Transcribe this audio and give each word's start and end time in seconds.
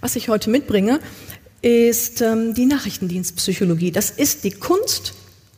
Was 0.00 0.16
ich 0.16 0.30
heute 0.30 0.48
mitbringe, 0.48 0.98
ist 1.60 2.22
ähm, 2.22 2.54
die 2.54 2.64
Nachrichtendienstpsychologie. 2.64 3.90
Das 3.90 4.10
ist 4.10 4.44
die 4.44 4.50
Kunst, 4.50 5.12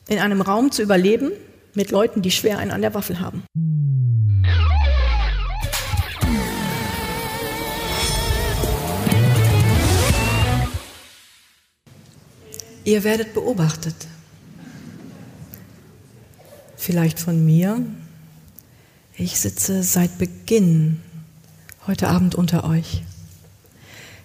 in 0.09 0.19
einem 0.19 0.41
Raum 0.41 0.73
zu 0.73 0.83
überleben 0.83 1.31
mit 1.75 1.93
Leuten, 1.93 2.23
die 2.23 2.33
schwer 2.33 2.59
einen 2.59 2.73
an 2.73 2.83
der 2.83 2.93
Waffel 2.93 3.21
haben. 3.21 3.45
Ihr 12.85 13.05
werdet 13.05 13.33
beobachtet. 13.33 13.95
Vielleicht 16.77 17.21
von 17.21 17.45
mir. 17.47 17.81
Ich 19.17 19.39
sitze 19.39 19.85
seit 19.85 20.19
Beginn 20.19 21.01
heute 21.87 22.09
Abend 22.09 22.35
unter 22.35 22.65
euch. 22.65 23.05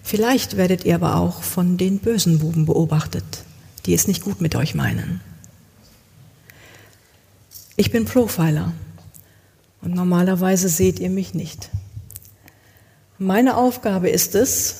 Vielleicht 0.08 0.56
werdet 0.56 0.86
ihr 0.86 0.94
aber 0.94 1.16
auch 1.16 1.42
von 1.42 1.76
den 1.76 1.98
bösen 1.98 2.38
Buben 2.38 2.64
beobachtet, 2.64 3.44
die 3.84 3.92
es 3.92 4.08
nicht 4.08 4.22
gut 4.22 4.40
mit 4.40 4.56
euch 4.56 4.74
meinen. 4.74 5.20
Ich 7.76 7.90
bin 7.90 8.06
Profiler 8.06 8.72
und 9.82 9.94
normalerweise 9.94 10.70
seht 10.70 10.98
ihr 10.98 11.10
mich 11.10 11.34
nicht. 11.34 11.68
Meine 13.18 13.58
Aufgabe 13.58 14.08
ist 14.08 14.34
es, 14.34 14.76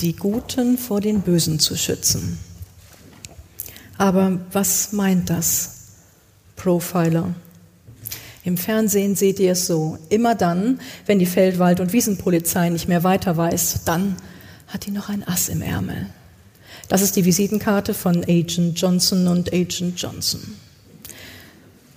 die 0.00 0.16
Guten 0.16 0.78
vor 0.78 1.02
den 1.02 1.20
Bösen 1.20 1.58
zu 1.58 1.76
schützen. 1.76 2.38
Aber 3.98 4.40
was 4.52 4.92
meint 4.92 5.28
das, 5.28 5.72
Profiler? 6.56 7.34
Im 8.42 8.56
Fernsehen 8.56 9.16
seht 9.16 9.38
ihr 9.38 9.52
es 9.52 9.66
so. 9.66 9.98
Immer 10.08 10.34
dann, 10.34 10.80
wenn 11.04 11.18
die 11.18 11.26
Feldwald- 11.26 11.80
und 11.80 11.92
Wiesenpolizei 11.92 12.70
nicht 12.70 12.88
mehr 12.88 13.04
weiter 13.04 13.36
weiß, 13.36 13.84
dann 13.84 14.16
hat 14.72 14.86
die 14.86 14.90
noch 14.90 15.08
ein 15.08 15.26
Ass 15.26 15.48
im 15.48 15.60
Ärmel. 15.60 16.06
Das 16.88 17.02
ist 17.02 17.16
die 17.16 17.24
Visitenkarte 17.24 17.94
von 17.94 18.24
Agent 18.24 18.80
Johnson 18.80 19.28
und 19.28 19.52
Agent 19.52 20.00
Johnson. 20.00 20.40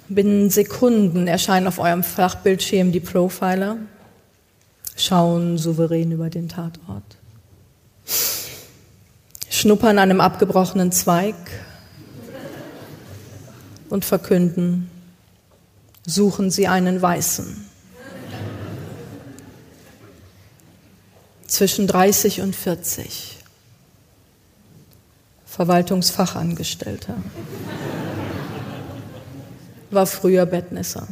Binnen 0.08 0.50
Sekunden 0.50 1.28
erscheinen 1.28 1.68
auf 1.68 1.80
eurem 1.80 2.04
Flachbildschirm 2.04 2.92
die 2.92 3.00
Profiler, 3.00 3.78
schauen 4.96 5.58
souverän 5.58 6.12
über 6.12 6.30
den 6.30 6.48
Tatort, 6.48 7.18
schnuppern 9.50 9.98
an 9.98 10.10
einem 10.10 10.22
abgebrochenen 10.22 10.92
Zweig 10.92 11.36
und 13.90 14.06
verkünden, 14.06 14.90
suchen 16.06 16.52
Sie 16.52 16.68
einen 16.68 17.02
Weißen. 17.02 17.66
Zwischen 21.48 21.88
30 21.88 22.42
und 22.42 22.56
40. 22.56 23.38
Verwaltungsfachangestellter. 25.46 27.16
War 29.92 30.06
früher 30.06 30.46
Bettnisser. 30.46 31.08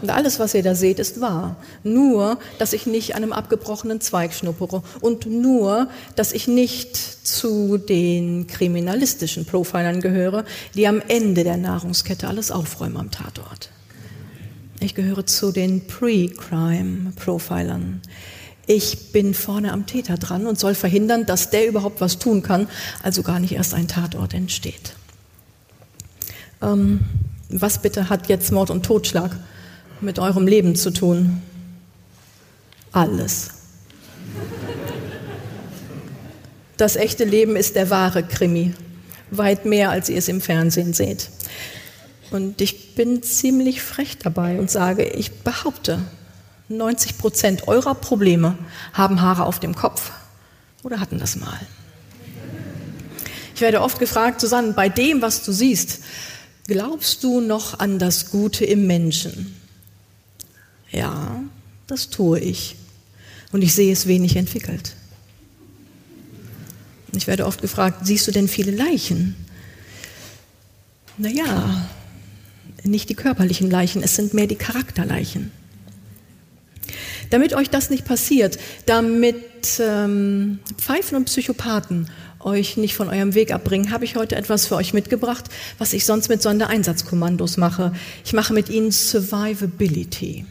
Und 0.00 0.10
alles, 0.10 0.38
was 0.38 0.54
ihr 0.54 0.62
da 0.62 0.74
seht, 0.74 0.98
ist 0.98 1.20
wahr. 1.20 1.56
Nur, 1.82 2.38
dass 2.58 2.72
ich 2.72 2.86
nicht 2.86 3.16
an 3.16 3.22
einem 3.22 3.32
abgebrochenen 3.32 4.00
Zweig 4.00 4.32
schnuppere. 4.32 4.82
Und 5.00 5.26
nur, 5.26 5.88
dass 6.14 6.32
ich 6.32 6.46
nicht 6.46 6.96
zu 6.96 7.78
den 7.78 8.46
kriminalistischen 8.46 9.44
Profilern 9.44 10.00
gehöre, 10.00 10.44
die 10.74 10.86
am 10.86 11.00
Ende 11.08 11.42
der 11.42 11.56
Nahrungskette 11.56 12.28
alles 12.28 12.50
aufräumen 12.50 12.96
am 12.96 13.10
Tatort. 13.10 13.70
Ich 14.80 14.94
gehöre 14.94 15.26
zu 15.26 15.50
den 15.50 15.88
Pre-Crime-Profilern. 15.88 18.00
Ich 18.66 19.12
bin 19.12 19.34
vorne 19.34 19.72
am 19.72 19.86
Täter 19.86 20.18
dran 20.18 20.46
und 20.46 20.56
soll 20.58 20.74
verhindern, 20.74 21.26
dass 21.26 21.50
der 21.50 21.66
überhaupt 21.66 22.00
was 22.00 22.18
tun 22.18 22.42
kann, 22.42 22.68
also 23.02 23.22
gar 23.22 23.40
nicht 23.40 23.52
erst 23.52 23.74
ein 23.74 23.88
Tatort 23.88 24.34
entsteht. 24.34 24.94
Ähm, 26.62 27.00
was 27.48 27.82
bitte 27.82 28.08
hat 28.08 28.28
jetzt 28.28 28.52
Mord 28.52 28.70
und 28.70 28.84
Totschlag 28.84 29.36
mit 30.00 30.20
eurem 30.20 30.46
Leben 30.46 30.76
zu 30.76 30.92
tun? 30.92 31.42
Alles. 32.92 33.50
Das 36.76 36.94
echte 36.94 37.24
Leben 37.24 37.56
ist 37.56 37.74
der 37.74 37.90
wahre 37.90 38.22
Krimi, 38.22 38.74
weit 39.30 39.64
mehr, 39.64 39.90
als 39.90 40.08
ihr 40.08 40.18
es 40.18 40.28
im 40.28 40.40
Fernsehen 40.40 40.92
seht. 40.92 41.30
Und 42.30 42.60
ich 42.60 42.94
bin 42.94 43.22
ziemlich 43.22 43.82
frech 43.82 44.18
dabei 44.18 44.58
und 44.58 44.70
sage, 44.70 45.04
ich 45.04 45.32
behaupte, 45.40 46.00
90 46.68 47.16
Prozent 47.16 47.68
eurer 47.68 47.94
Probleme 47.94 48.58
haben 48.92 49.22
Haare 49.22 49.46
auf 49.46 49.58
dem 49.58 49.74
Kopf 49.74 50.12
oder 50.82 51.00
hatten 51.00 51.18
das 51.18 51.36
mal. 51.36 51.58
Ich 53.54 53.60
werde 53.60 53.80
oft 53.80 53.98
gefragt, 53.98 54.40
Susanne, 54.40 54.72
bei 54.72 54.88
dem, 54.88 55.22
was 55.22 55.42
du 55.42 55.52
siehst, 55.52 56.00
glaubst 56.66 57.24
du 57.24 57.40
noch 57.40 57.78
an 57.80 57.98
das 57.98 58.30
Gute 58.30 58.64
im 58.64 58.86
Menschen? 58.86 59.56
Ja, 60.90 61.42
das 61.86 62.10
tue 62.10 62.38
ich. 62.38 62.76
Und 63.50 63.62
ich 63.62 63.74
sehe 63.74 63.92
es 63.92 64.06
wenig 64.06 64.36
entwickelt. 64.36 64.94
Ich 67.16 67.26
werde 67.26 67.46
oft 67.46 67.62
gefragt, 67.62 68.06
siehst 68.06 68.26
du 68.28 68.30
denn 68.30 68.46
viele 68.46 68.70
Leichen? 68.70 69.34
Naja, 71.16 71.88
nicht 72.84 73.08
die 73.08 73.14
körperlichen 73.14 73.70
Leichen, 73.70 74.02
es 74.02 74.16
sind 74.16 74.34
mehr 74.34 74.46
die 74.46 74.56
Charakterleichen. 74.56 75.50
Damit 77.30 77.54
euch 77.54 77.68
das 77.68 77.90
nicht 77.90 78.04
passiert, 78.04 78.58
damit 78.86 79.80
ähm, 79.80 80.60
Pfeifen 80.78 81.16
und 81.16 81.26
Psychopathen 81.26 82.08
euch 82.40 82.76
nicht 82.76 82.94
von 82.94 83.08
eurem 83.08 83.34
Weg 83.34 83.52
abbringen, 83.52 83.90
habe 83.90 84.04
ich 84.04 84.16
heute 84.16 84.36
etwas 84.36 84.66
für 84.66 84.76
euch 84.76 84.94
mitgebracht, 84.94 85.46
was 85.78 85.92
ich 85.92 86.04
sonst 86.04 86.28
mit 86.28 86.40
Sondereinsatzkommandos 86.40 87.56
mache. 87.56 87.92
Ich 88.24 88.32
mache 88.32 88.54
mit 88.54 88.68
ihnen 88.68 88.92
Survivability. 88.92 90.46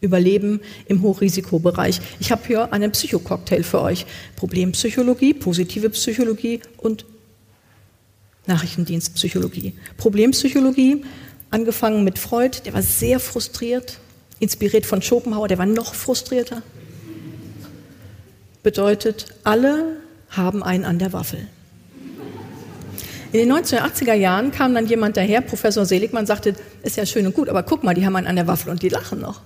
Überleben 0.00 0.60
im 0.86 1.02
Hochrisikobereich. 1.02 2.00
Ich 2.18 2.32
habe 2.32 2.42
hier 2.46 2.72
einen 2.72 2.90
Psychococktail 2.90 3.62
für 3.62 3.80
euch. 3.82 4.06
Problempsychologie, 4.36 5.34
positive 5.34 5.90
Psychologie 5.90 6.60
und 6.78 7.04
Nachrichtendienstpsychologie. 8.46 9.74
Problempsychologie 9.98 11.04
Angefangen 11.52 12.02
mit 12.02 12.18
Freud, 12.18 12.62
der 12.64 12.72
war 12.72 12.80
sehr 12.80 13.20
frustriert, 13.20 13.98
inspiriert 14.40 14.86
von 14.86 15.02
Schopenhauer, 15.02 15.48
der 15.48 15.58
war 15.58 15.66
noch 15.66 15.94
frustrierter. 15.94 16.62
Bedeutet, 18.62 19.26
alle 19.44 19.98
haben 20.30 20.62
einen 20.62 20.86
an 20.86 20.98
der 20.98 21.12
Waffel. 21.12 21.46
In 23.32 23.38
den 23.40 23.52
1980er 23.52 24.14
Jahren 24.14 24.50
kam 24.50 24.74
dann 24.74 24.86
jemand 24.86 25.18
daher, 25.18 25.42
Professor 25.42 25.84
Seligmann, 25.84 26.24
sagte, 26.24 26.54
ist 26.82 26.96
ja 26.96 27.04
schön 27.04 27.26
und 27.26 27.34
gut, 27.34 27.50
aber 27.50 27.62
guck 27.64 27.84
mal, 27.84 27.92
die 27.92 28.06
haben 28.06 28.16
einen 28.16 28.28
an 28.28 28.36
der 28.36 28.46
Waffel 28.46 28.70
und 28.70 28.82
die 28.82 28.88
lachen 28.88 29.20
noch. 29.20 29.42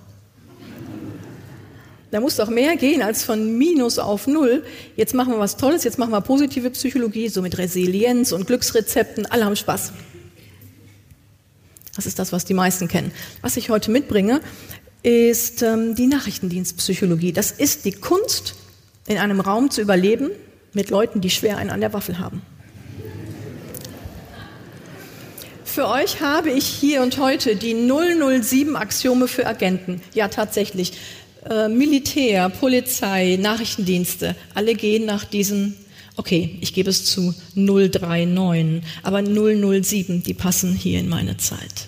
Da 2.11 2.21
muss 2.21 2.37
doch 2.37 2.49
mehr 2.49 2.77
gehen 2.77 3.01
als 3.01 3.25
von 3.25 3.57
Minus 3.57 3.99
auf 3.99 4.27
Null. 4.27 4.63
Jetzt 4.95 5.13
machen 5.13 5.33
wir 5.33 5.39
was 5.39 5.57
Tolles, 5.57 5.83
jetzt 5.83 5.97
machen 5.97 6.11
wir 6.11 6.21
positive 6.21 6.69
Psychologie, 6.69 7.27
so 7.27 7.41
mit 7.41 7.57
Resilienz 7.57 8.31
und 8.31 8.47
Glücksrezepten, 8.47 9.25
alle 9.25 9.43
haben 9.43 9.57
Spaß. 9.57 9.91
Das 11.97 12.05
ist 12.05 12.19
das, 12.19 12.31
was 12.31 12.45
die 12.45 12.53
meisten 12.53 12.87
kennen. 12.87 13.11
Was 13.41 13.57
ich 13.57 13.69
heute 13.69 13.91
mitbringe, 13.91 14.39
ist 15.03 15.63
ähm, 15.63 15.95
die 15.95 16.07
Nachrichtendienstpsychologie. 16.07 17.33
Das 17.33 17.51
ist 17.51 17.85
die 17.85 17.91
Kunst, 17.91 18.55
in 19.07 19.17
einem 19.17 19.39
Raum 19.39 19.71
zu 19.71 19.81
überleben 19.81 20.29
mit 20.73 20.89
Leuten, 20.91 21.21
die 21.21 21.29
schwer 21.29 21.57
einen 21.57 21.71
an 21.71 21.81
der 21.81 21.93
Waffel 21.93 22.19
haben. 22.19 22.43
Für 25.65 25.87
euch 25.87 26.21
habe 26.21 26.51
ich 26.51 26.65
hier 26.65 27.01
und 27.01 27.17
heute 27.17 27.55
die 27.55 27.73
007 27.73 28.75
Axiome 28.75 29.27
für 29.27 29.47
Agenten. 29.47 30.01
Ja, 30.13 30.27
tatsächlich. 30.27 30.93
Äh, 31.49 31.67
Militär, 31.67 32.49
Polizei, 32.49 33.37
Nachrichtendienste, 33.41 34.35
alle 34.53 34.75
gehen 34.75 35.05
nach 35.05 35.23
diesen 35.23 35.75
Okay, 36.17 36.57
ich 36.61 36.73
gebe 36.73 36.89
es 36.89 37.05
zu 37.05 37.33
039, 37.53 38.83
aber 39.03 39.21
007, 39.23 40.23
die 40.23 40.33
passen 40.33 40.73
hier 40.73 40.99
in 40.99 41.09
meine 41.09 41.37
Zeit. 41.37 41.87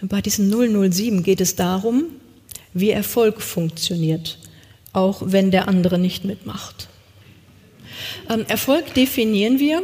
Bei 0.00 0.22
diesen 0.22 0.50
007 0.50 1.22
geht 1.22 1.42
es 1.42 1.54
darum, 1.54 2.04
wie 2.72 2.90
Erfolg 2.90 3.42
funktioniert, 3.42 4.38
auch 4.94 5.22
wenn 5.26 5.50
der 5.50 5.68
andere 5.68 5.98
nicht 5.98 6.24
mitmacht. 6.24 6.88
Ähm, 8.30 8.46
Erfolg 8.48 8.94
definieren 8.94 9.60
wir 9.60 9.82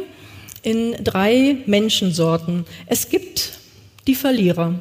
in 0.63 1.03
drei 1.03 1.57
Menschensorten. 1.67 2.65
Es 2.87 3.09
gibt 3.09 3.51
die 4.07 4.15
Verlierer, 4.15 4.79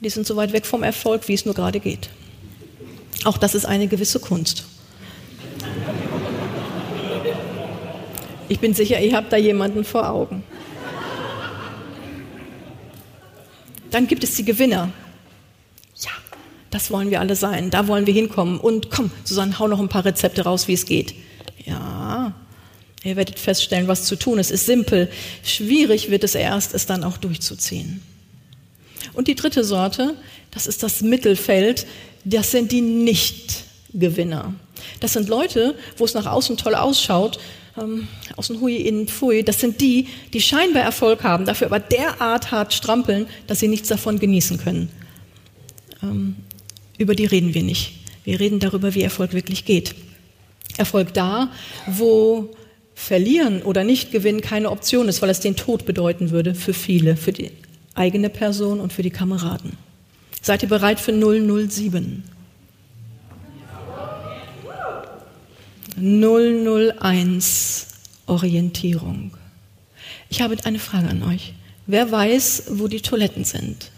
die 0.00 0.10
sind 0.10 0.26
so 0.26 0.36
weit 0.36 0.52
weg 0.52 0.66
vom 0.66 0.82
Erfolg, 0.82 1.28
wie 1.28 1.34
es 1.34 1.46
nur 1.46 1.54
gerade 1.54 1.80
geht. 1.80 2.10
Auch 3.24 3.38
das 3.38 3.54
ist 3.54 3.64
eine 3.64 3.88
gewisse 3.88 4.20
Kunst. 4.20 4.66
Ich 8.48 8.60
bin 8.60 8.72
sicher, 8.74 9.00
ihr 9.00 9.14
habt 9.14 9.32
da 9.32 9.36
jemanden 9.36 9.84
vor 9.84 10.08
Augen. 10.08 10.42
Dann 13.90 14.06
gibt 14.06 14.24
es 14.24 14.34
die 14.34 14.44
Gewinner. 14.44 14.90
Ja, 16.00 16.10
das 16.70 16.90
wollen 16.90 17.10
wir 17.10 17.20
alle 17.20 17.36
sein, 17.36 17.70
da 17.70 17.88
wollen 17.88 18.06
wir 18.06 18.14
hinkommen. 18.14 18.58
Und 18.58 18.90
komm, 18.90 19.10
Susanne, 19.24 19.58
hau 19.58 19.68
noch 19.68 19.80
ein 19.80 19.88
paar 19.88 20.04
Rezepte 20.04 20.42
raus, 20.42 20.68
wie 20.68 20.74
es 20.74 20.86
geht. 20.86 21.14
Ja, 21.64 22.32
ihr 23.02 23.16
werdet 23.16 23.38
feststellen, 23.38 23.88
was 23.88 24.04
zu 24.04 24.16
tun 24.16 24.38
ist. 24.38 24.50
Es 24.50 24.60
ist 24.60 24.66
simpel. 24.66 25.10
Schwierig 25.42 26.10
wird 26.10 26.24
es 26.24 26.34
erst, 26.34 26.74
es 26.74 26.86
dann 26.86 27.04
auch 27.04 27.18
durchzuziehen. 27.18 28.02
Und 29.12 29.28
die 29.28 29.34
dritte 29.34 29.64
Sorte, 29.64 30.14
das 30.50 30.66
ist 30.66 30.82
das 30.82 31.02
Mittelfeld, 31.02 31.86
das 32.24 32.50
sind 32.50 32.72
die 32.72 32.80
Nicht-Gewinner. 32.80 34.54
Das 35.00 35.12
sind 35.12 35.28
Leute, 35.28 35.74
wo 35.96 36.04
es 36.04 36.14
nach 36.14 36.26
außen 36.26 36.56
toll 36.56 36.74
ausschaut, 36.74 37.38
ähm, 37.80 38.08
außen 38.36 38.60
hui, 38.60 38.76
innen 38.76 39.08
pfui. 39.08 39.42
Das 39.42 39.60
sind 39.60 39.80
die, 39.80 40.06
die 40.32 40.40
scheinbar 40.40 40.82
Erfolg 40.82 41.22
haben, 41.24 41.44
dafür 41.44 41.68
aber 41.68 41.80
derart 41.80 42.50
hart 42.50 42.72
strampeln, 42.72 43.26
dass 43.46 43.60
sie 43.60 43.68
nichts 43.68 43.88
davon 43.88 44.18
genießen 44.18 44.58
können. 44.58 44.88
Ähm, 46.02 46.36
über 46.98 47.14
die 47.14 47.26
reden 47.26 47.54
wir 47.54 47.62
nicht. 47.62 47.92
Wir 48.24 48.40
reden 48.40 48.58
darüber, 48.58 48.94
wie 48.94 49.02
Erfolg 49.02 49.32
wirklich 49.32 49.64
geht. 49.64 49.94
Erfolg 50.76 51.14
da, 51.14 51.50
wo 51.86 52.50
Verlieren 52.94 53.62
oder 53.62 53.84
nicht 53.84 54.10
gewinnen 54.10 54.40
keine 54.40 54.70
Option 54.70 55.08
ist, 55.08 55.22
weil 55.22 55.30
es 55.30 55.38
den 55.38 55.54
Tod 55.54 55.86
bedeuten 55.86 56.30
würde 56.30 56.56
für 56.56 56.74
viele, 56.74 57.16
für 57.16 57.32
die 57.32 57.52
eigene 57.94 58.28
Person 58.28 58.80
und 58.80 58.92
für 58.92 59.02
die 59.02 59.10
Kameraden. 59.10 59.74
Seid 60.42 60.64
ihr 60.64 60.68
bereit 60.68 60.98
für 60.98 61.12
007? 61.12 62.24
001 66.00 67.86
Orientierung. 68.26 69.36
Ich 70.28 70.42
habe 70.42 70.56
eine 70.64 70.78
Frage 70.78 71.08
an 71.08 71.22
euch. 71.22 71.54
Wer 71.86 72.10
weiß, 72.10 72.64
wo 72.70 72.88
die 72.88 73.00
Toiletten 73.00 73.44
sind? 73.44 73.90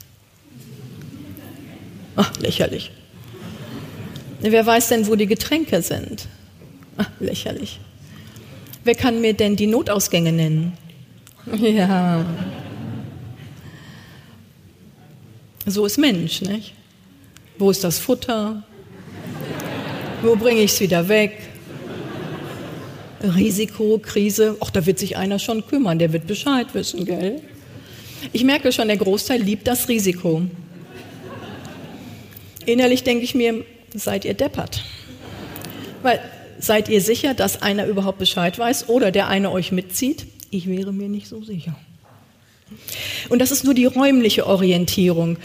Ach, 2.16 2.32
lächerlich. 2.38 2.92
Wer 4.40 4.64
weiß 4.64 4.88
denn, 4.88 5.06
wo 5.06 5.16
die 5.16 5.26
Getränke 5.26 5.82
sind? 5.82 6.28
Ach, 6.96 7.10
lächerlich. 7.18 7.80
Wer 8.84 8.94
kann 8.94 9.20
mir 9.20 9.34
denn 9.34 9.56
die 9.56 9.66
Notausgänge 9.66 10.32
nennen? 10.32 10.72
Ja. 11.60 12.24
So 15.66 15.84
ist 15.86 15.98
Mensch, 15.98 16.42
nicht? 16.42 16.74
Wo 17.58 17.70
ist 17.70 17.84
das 17.84 17.98
Futter? 17.98 18.62
Wo 20.22 20.36
bringe 20.36 20.60
ich 20.60 20.72
es 20.72 20.80
wieder 20.80 21.08
weg? 21.08 21.49
Risiko, 23.22 23.98
Krise, 24.02 24.56
ach, 24.60 24.70
da 24.70 24.86
wird 24.86 24.98
sich 24.98 25.16
einer 25.16 25.38
schon 25.38 25.66
kümmern, 25.66 25.98
der 25.98 26.12
wird 26.12 26.26
Bescheid 26.26 26.68
wissen, 26.72 27.04
gell? 27.04 27.40
Ich 28.32 28.44
merke 28.44 28.72
schon, 28.72 28.88
der 28.88 28.96
Großteil 28.96 29.40
liebt 29.42 29.66
das 29.66 29.88
Risiko. 29.88 30.42
Innerlich 32.66 33.02
denke 33.02 33.24
ich 33.24 33.34
mir, 33.34 33.64
seid 33.94 34.24
ihr 34.24 34.34
deppert. 34.34 34.84
Weil 36.02 36.20
seid 36.58 36.88
ihr 36.88 37.00
sicher, 37.00 37.34
dass 37.34 37.62
einer 37.62 37.86
überhaupt 37.86 38.18
Bescheid 38.18 38.58
weiß 38.58 38.88
oder 38.88 39.10
der 39.10 39.28
eine 39.28 39.50
euch 39.50 39.72
mitzieht? 39.72 40.26
Ich 40.50 40.68
wäre 40.68 40.92
mir 40.92 41.08
nicht 41.08 41.26
so 41.26 41.42
sicher. 41.42 41.76
Und 43.28 43.40
das 43.40 43.50
ist 43.50 43.64
nur 43.64 43.74
die 43.74 43.86
räumliche 43.86 44.46
Orientierung. 44.46 45.38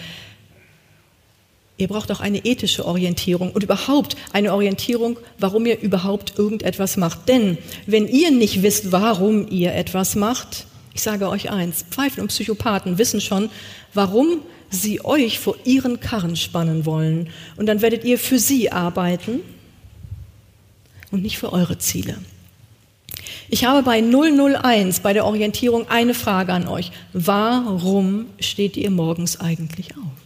Ihr 1.77 1.89
braucht 1.89 2.12
auch 2.12 2.22
eine 2.22 2.45
ethische 2.45 2.86
Orientierung 2.86 3.51
und 3.51 3.63
überhaupt 3.63 4.16
eine 4.31 4.54
Orientierung, 4.54 5.19
warum 5.39 5.66
ihr 5.66 5.80
überhaupt 5.81 6.38
irgendetwas 6.38 6.95
macht. 6.95 7.27
Denn 7.27 7.57
wenn 7.86 8.07
ihr 8.07 8.31
nicht 8.31 8.62
wisst, 8.62 8.94
warum 8.94 9.48
ihr 9.50 9.74
etwas 9.75 10.16
macht, 10.16 10.68
ich 10.94 11.01
sage 11.01 11.27
euch 11.27 11.51
eins, 11.51 11.83
Pfeifen 11.89 12.22
und 12.22 12.30
Psychopathen 12.30 12.98
wissen 12.98 13.19
schon, 13.19 13.50
warum 13.94 14.39
sie 14.69 15.04
euch 15.04 15.39
vor 15.39 15.57
ihren 15.66 16.00
Karren 16.00 16.38
spannen 16.38 16.86
wollen. 16.86 17.30
Und 17.57 17.66
dann 17.66 17.81
werdet 17.81 18.06
ihr 18.06 18.18
für 18.18 18.39
sie 18.39 18.72
arbeiten 18.72 19.42
und 21.12 21.24
nicht 21.24 21.38
für 21.38 21.51
eure 21.51 21.77
Ziele. 21.77 22.18
Ich 23.50 23.66
habe 23.66 23.83
bei 23.83 24.01
001, 24.01 25.01
bei 25.01 25.12
der 25.12 25.25
Orientierung, 25.25 25.89
eine 25.89 26.13
Frage 26.13 26.54
an 26.54 26.68
euch. 26.68 26.92
Warum 27.12 28.27
steht 28.39 28.77
ihr 28.77 28.89
morgens 28.89 29.39
eigentlich 29.39 29.98
auf? 29.98 30.25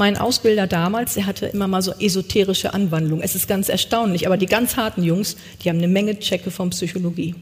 Mein 0.00 0.16
Ausbilder 0.16 0.66
damals, 0.66 1.12
der 1.12 1.26
hatte 1.26 1.44
immer 1.44 1.68
mal 1.68 1.82
so 1.82 1.92
esoterische 1.92 2.72
Anwandlungen. 2.72 3.22
Es 3.22 3.34
ist 3.34 3.46
ganz 3.46 3.68
erstaunlich, 3.68 4.26
aber 4.26 4.38
die 4.38 4.46
ganz 4.46 4.78
harten 4.78 5.02
Jungs, 5.02 5.36
die 5.62 5.68
haben 5.68 5.76
eine 5.76 5.88
Menge 5.88 6.18
Checke 6.18 6.50
von 6.50 6.70
Psychologie. 6.70 7.34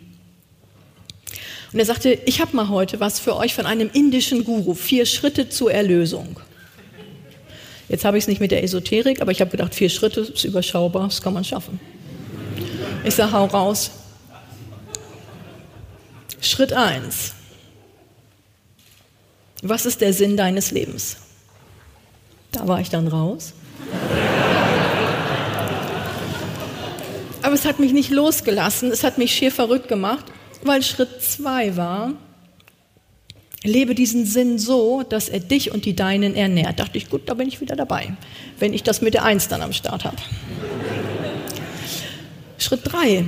Und 1.73 1.79
er 1.79 1.85
sagte, 1.85 2.19
ich 2.27 2.41
habe 2.41 2.57
mal 2.57 2.69
heute 2.69 2.99
was 2.99 3.21
für 3.21 3.37
euch 3.37 3.55
von 3.55 3.65
einem 3.65 3.89
indischen 3.93 4.43
Guru, 4.43 4.75
vier 4.75 5.07
Schritte 5.07 5.49
zur 5.49 5.71
Erlösung. 5.71 6.41
Jetzt 7.89 8.05
habe 8.05 8.19
ich 8.19 8.25
es 8.25 8.29
nicht 8.29 8.41
mit 8.41 8.51
der 8.51 8.65
Esoterik, 8.65 9.23
aber 9.23 9.31
ich 9.31 9.41
habe 9.41 9.53
gedacht, 9.53 9.73
vier 9.73 9.89
Schritte 9.89 10.23
ist 10.23 10.43
überschaubar, 10.43 11.05
das 11.05 11.23
kann 11.23 11.35
man 11.35 11.45
schaffen. 11.45 11.79
Ich 13.05 13.15
sage, 13.15 13.31
hau 13.31 13.45
raus. 13.45 13.93
Schritt 16.41 16.73
eins. 16.73 17.35
Was 19.63 19.87
ist 19.87 20.01
der 20.01 20.13
Sinn 20.13 20.37
deines 20.37 20.73
Lebens? 20.73 21.19
Da 22.53 22.67
war 22.67 22.81
ich 22.81 22.91
dann 22.91 23.09
raus. 23.09 23.53
Aber 27.43 27.55
es 27.55 27.65
hat 27.65 27.79
mich 27.79 27.93
nicht 27.93 28.11
losgelassen, 28.11 28.91
es 28.91 29.05
hat 29.05 29.19
mich 29.19 29.33
schier 29.33 29.53
verrückt 29.53 29.89
gemacht, 29.89 30.27
weil 30.65 30.83
Schritt 30.83 31.23
zwei 31.23 31.77
war, 31.77 32.13
lebe 33.63 33.95
diesen 33.95 34.27
Sinn 34.27 34.59
so, 34.59 35.03
dass 35.03 35.29
er 35.29 35.41
dich 35.41 35.73
und 35.73 35.85
die 35.85 35.95
Deinen 35.95 36.35
ernährt. 36.35 36.79
Dachte 36.81 36.99
ich, 36.99 37.09
gut, 37.09 37.29
da 37.29 37.35
bin 37.35 37.49
ich 37.49 37.61
wieder 37.61 37.77
dabei, 37.77 38.17
wenn 38.59 38.75
ich 38.75 38.83
das 38.83 39.01
mit 39.01 39.15
der 39.15 39.25
Eins 39.25 39.49
dann 39.49 39.63
am 39.63 39.73
Start 39.73 40.05
habe. 40.05 40.17
Schritt 42.59 42.81
drei. 42.85 43.25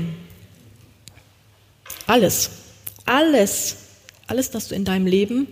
Alles, 2.06 2.50
alles, 3.05 3.76
alles, 4.26 4.50
das 4.50 4.69
du 4.69 4.75
in 4.75 4.84
deinem 4.84 5.06
Leben 5.06 5.46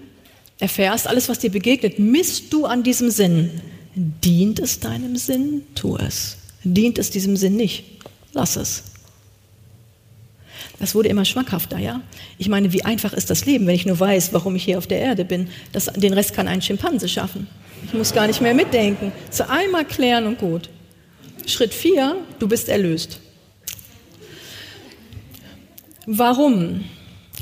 erfährst, 0.59 1.07
alles, 1.07 1.29
was 1.29 1.39
dir 1.39 1.51
begegnet, 1.51 1.99
misst 1.99 2.53
du 2.53 2.67
an 2.67 2.83
diesem 2.83 3.11
Sinn. 3.11 3.61
Dient 3.95 4.59
es 4.59 4.81
deinem 4.81 5.17
Sinn? 5.17 5.63
Tu 5.75 5.97
es. 5.97 6.37
Dient 6.65 6.99
es 6.99 7.11
diesem 7.11 7.37
Sinn 7.37 7.57
nicht? 7.57 7.85
Lass 8.33 8.57
es. 8.57 8.85
Das 10.79 10.95
wurde 10.95 11.09
immer 11.09 11.25
schmackhafter, 11.25 11.79
ja? 11.79 12.01
Ich 12.37 12.49
meine, 12.49 12.73
wie 12.73 12.85
einfach 12.85 13.13
ist 13.13 13.31
das 13.31 13.47
Leben, 13.47 13.67
wenn 13.67 13.75
ich 13.75 13.87
nur 13.87 13.99
weiß, 13.99 14.33
warum 14.33 14.55
ich 14.55 14.65
hier 14.65 14.79
auf 14.79 14.87
der 14.87 15.01
Erde 15.01 15.25
bin? 15.25 15.49
Das, 15.73 15.87
den 15.87 16.13
Rest 16.13 16.35
kann 16.35 16.47
ein 16.47 16.63
Schimpanse 16.63 17.09
schaffen. 17.09 17.49
Ich 17.87 17.95
muss 17.95 18.13
gar 18.13 18.27
nicht 18.27 18.41
mehr 18.41 18.55
mitdenken. 18.55 19.13
Zu 19.31 19.49
einmal 19.49 19.85
klären 19.85 20.27
und 20.27 20.39
gut. 20.39 20.69
Schritt 21.47 21.75
vier, 21.75 22.17
du 22.39 22.47
bist 22.47 22.69
erlöst. 22.69 23.21
Warum? 26.07 26.85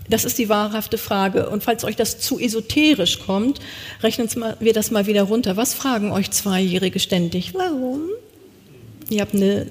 Das 0.08 0.24
ist 0.24 0.38
die 0.38 0.48
wahrhafte 0.48 0.98
Frage. 0.98 1.48
Und 1.48 1.64
falls 1.64 1.84
euch 1.84 1.96
das 1.96 2.18
zu 2.18 2.38
esoterisch 2.38 3.20
kommt, 3.20 3.60
rechnen 4.02 4.28
wir 4.60 4.72
das 4.72 4.90
mal 4.90 5.06
wieder 5.06 5.22
runter. 5.22 5.56
Was 5.56 5.74
fragen 5.74 6.12
euch 6.12 6.30
Zweijährige 6.30 6.98
ständig? 6.98 7.54
Warum? 7.54 8.02
Ihr 9.08 9.20
habt 9.20 9.34
eine 9.34 9.70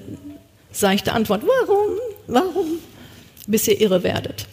seichte 0.72 1.12
Antwort. 1.12 1.42
Warum? 1.42 1.98
Warum? 2.26 2.78
Bis 3.46 3.68
ihr 3.68 3.80
irre 3.80 4.02
werdet. 4.02 4.46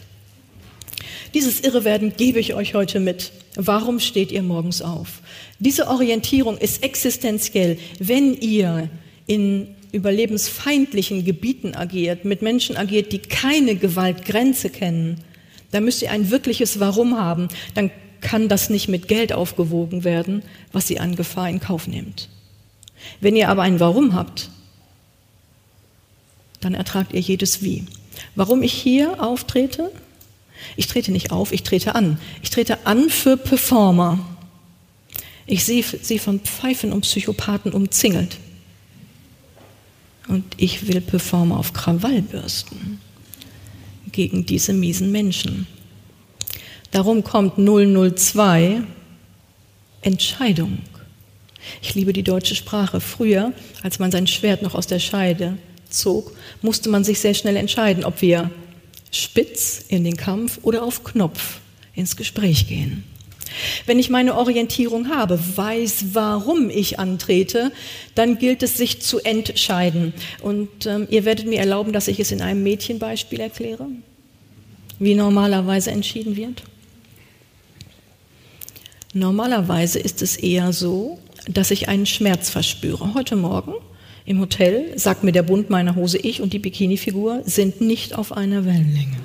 Dieses 1.34 1.60
Irrewerden 1.60 2.14
gebe 2.16 2.38
ich 2.38 2.54
euch 2.54 2.74
heute 2.74 3.00
mit. 3.00 3.32
Warum 3.56 3.98
steht 3.98 4.30
ihr 4.30 4.42
morgens 4.42 4.82
auf? 4.82 5.20
Diese 5.58 5.88
Orientierung 5.88 6.56
ist 6.58 6.84
existenziell. 6.84 7.76
Wenn 7.98 8.34
ihr 8.34 8.88
in 9.26 9.74
überlebensfeindlichen 9.90 11.24
Gebieten 11.24 11.74
agiert, 11.74 12.24
mit 12.24 12.42
Menschen 12.42 12.76
agiert, 12.76 13.12
die 13.12 13.18
keine 13.18 13.74
Gewaltgrenze 13.74 14.70
kennen, 14.70 15.20
da 15.74 15.80
müsst 15.80 16.02
ihr 16.02 16.12
ein 16.12 16.30
wirkliches 16.30 16.78
Warum 16.78 17.18
haben. 17.18 17.48
Dann 17.74 17.90
kann 18.20 18.48
das 18.48 18.70
nicht 18.70 18.86
mit 18.86 19.08
Geld 19.08 19.32
aufgewogen 19.32 20.04
werden, 20.04 20.42
was 20.70 20.88
ihr 20.88 21.00
an 21.00 21.16
Gefahr 21.16 21.50
in 21.50 21.58
Kauf 21.58 21.88
nehmt. 21.88 22.28
Wenn 23.20 23.34
ihr 23.34 23.48
aber 23.48 23.62
ein 23.62 23.80
Warum 23.80 24.14
habt, 24.14 24.50
dann 26.60 26.74
ertragt 26.74 27.12
ihr 27.12 27.20
jedes 27.20 27.60
Wie. 27.62 27.86
Warum 28.36 28.62
ich 28.62 28.72
hier 28.72 29.20
auftrete? 29.20 29.90
Ich 30.76 30.86
trete 30.86 31.10
nicht 31.10 31.32
auf, 31.32 31.50
ich 31.50 31.64
trete 31.64 31.96
an. 31.96 32.18
Ich 32.40 32.50
trete 32.50 32.86
an 32.86 33.10
für 33.10 33.36
Performer. 33.36 34.20
Ich 35.44 35.64
sehe 35.64 35.82
sie 35.82 36.20
von 36.20 36.38
Pfeifen 36.38 36.92
und 36.92 37.00
Psychopathen 37.00 37.72
umzingelt. 37.72 38.38
Und 40.28 40.44
ich 40.56 40.86
will 40.86 41.00
Performer 41.00 41.58
auf 41.58 41.72
Krawall 41.72 42.22
bürsten 42.22 43.00
gegen 44.14 44.46
diese 44.46 44.72
miesen 44.72 45.12
Menschen. 45.12 45.66
Darum 46.90 47.24
kommt 47.24 47.56
002 47.56 48.82
Entscheidung. 50.00 50.78
Ich 51.82 51.94
liebe 51.94 52.12
die 52.12 52.22
deutsche 52.22 52.54
Sprache. 52.54 53.00
Früher, 53.00 53.52
als 53.82 53.98
man 53.98 54.12
sein 54.12 54.26
Schwert 54.26 54.62
noch 54.62 54.74
aus 54.74 54.86
der 54.86 55.00
Scheide 55.00 55.58
zog, 55.90 56.32
musste 56.62 56.88
man 56.88 57.04
sich 57.04 57.20
sehr 57.20 57.34
schnell 57.34 57.56
entscheiden, 57.56 58.04
ob 58.04 58.22
wir 58.22 58.50
spitz 59.10 59.84
in 59.88 60.04
den 60.04 60.16
Kampf 60.16 60.60
oder 60.62 60.82
auf 60.82 61.04
Knopf 61.04 61.60
ins 61.94 62.16
Gespräch 62.16 62.68
gehen. 62.68 63.04
Wenn 63.86 63.98
ich 63.98 64.10
meine 64.10 64.36
Orientierung 64.36 65.08
habe, 65.08 65.38
weiß, 65.56 66.06
warum 66.12 66.70
ich 66.70 66.98
antrete, 66.98 67.72
dann 68.14 68.38
gilt 68.38 68.62
es, 68.62 68.76
sich 68.76 69.00
zu 69.02 69.20
entscheiden. 69.20 70.12
Und 70.42 70.86
ähm, 70.86 71.06
ihr 71.10 71.24
werdet 71.24 71.46
mir 71.46 71.58
erlauben, 71.58 71.92
dass 71.92 72.08
ich 72.08 72.20
es 72.20 72.32
in 72.32 72.42
einem 72.42 72.62
Mädchenbeispiel 72.62 73.40
erkläre, 73.40 73.86
wie 74.98 75.14
normalerweise 75.14 75.90
entschieden 75.90 76.36
wird. 76.36 76.62
Normalerweise 79.12 80.00
ist 80.00 80.22
es 80.22 80.36
eher 80.36 80.72
so, 80.72 81.18
dass 81.48 81.70
ich 81.70 81.88
einen 81.88 82.06
Schmerz 82.06 82.50
verspüre. 82.50 83.14
Heute 83.14 83.36
Morgen 83.36 83.74
im 84.26 84.40
Hotel 84.40 84.98
sagt 84.98 85.22
mir 85.22 85.32
der 85.32 85.42
Bund 85.42 85.68
meiner 85.68 85.94
Hose, 85.96 86.18
ich 86.18 86.40
und 86.40 86.52
die 86.52 86.58
Bikini-Figur 86.58 87.42
sind 87.44 87.80
nicht 87.80 88.14
auf 88.14 88.32
einer 88.32 88.64
Wellenlänge. 88.64 89.16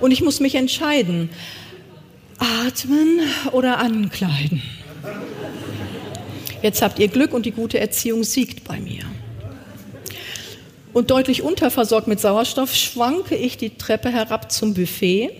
Und 0.00 0.10
ich 0.10 0.20
muss 0.20 0.40
mich 0.40 0.56
entscheiden, 0.56 1.30
atmen 2.38 3.20
oder 3.52 3.78
ankleiden. 3.78 4.62
Jetzt 6.62 6.82
habt 6.82 6.98
ihr 6.98 7.08
Glück 7.08 7.32
und 7.32 7.46
die 7.46 7.50
gute 7.50 7.78
Erziehung 7.78 8.24
siegt 8.24 8.64
bei 8.64 8.78
mir. 8.78 9.02
Und 10.92 11.10
deutlich 11.10 11.42
unterversorgt 11.42 12.06
mit 12.06 12.20
Sauerstoff 12.20 12.74
schwanke 12.74 13.34
ich 13.34 13.56
die 13.56 13.76
Treppe 13.76 14.10
herab 14.10 14.52
zum 14.52 14.74
Buffet. 14.74 15.30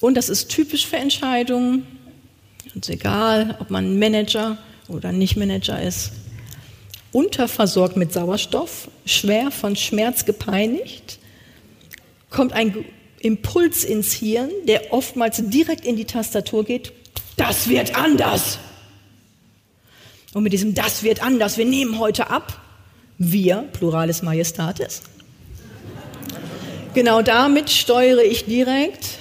Und 0.00 0.14
das 0.16 0.28
ist 0.28 0.48
typisch 0.48 0.86
für 0.86 0.96
Entscheidungen. 0.96 1.86
Ist 2.74 2.90
egal, 2.90 3.56
ob 3.60 3.70
man 3.70 3.98
Manager 3.98 4.58
oder 4.88 5.10
nicht 5.10 5.36
Manager 5.36 5.80
ist 5.80 6.12
unterversorgt 7.16 7.96
mit 7.96 8.12
Sauerstoff, 8.12 8.90
schwer 9.06 9.50
von 9.50 9.74
Schmerz 9.74 10.26
gepeinigt, 10.26 11.18
kommt 12.28 12.52
ein 12.52 12.84
Impuls 13.20 13.84
ins 13.84 14.12
Hirn, 14.12 14.50
der 14.66 14.92
oftmals 14.92 15.42
direkt 15.44 15.84
in 15.84 15.96
die 15.96 16.04
Tastatur 16.04 16.64
geht, 16.64 16.92
das 17.36 17.68
wird 17.68 17.96
anders. 17.96 18.58
Und 20.34 20.42
mit 20.42 20.52
diesem 20.52 20.74
das 20.74 21.02
wird 21.02 21.22
anders, 21.22 21.56
wir 21.56 21.64
nehmen 21.64 21.98
heute 21.98 22.30
ab, 22.30 22.60
wir, 23.18 23.68
Pluralis 23.72 24.22
Majestatis. 24.22 25.02
Genau 26.94 27.22
damit 27.22 27.70
steuere 27.70 28.22
ich 28.22 28.44
direkt 28.44 29.18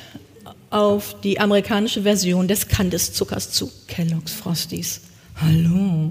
auf 0.70 1.16
die 1.22 1.40
amerikanische 1.40 2.04
Version 2.04 2.48
des 2.48 2.68
Kandiszuckers 2.68 3.52
zu. 3.52 3.72
Kellogg's 3.88 4.34
Frosties. 4.34 5.02
Hallo. 5.42 6.05